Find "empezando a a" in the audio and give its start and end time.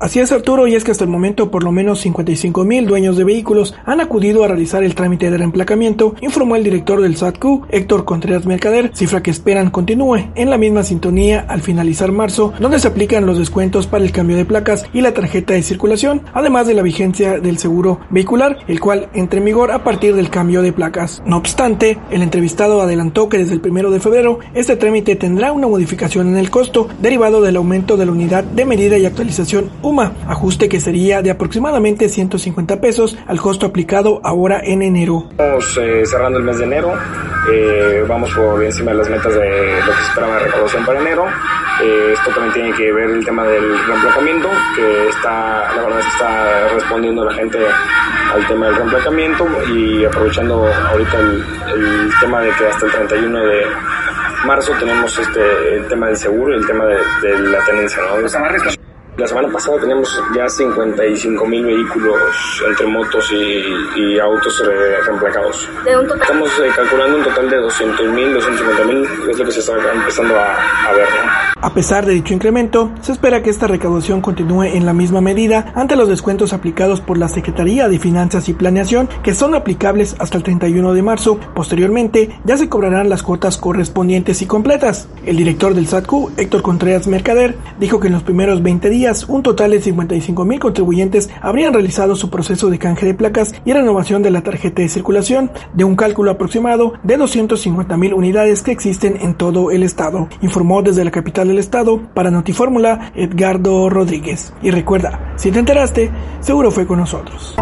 69.92-70.92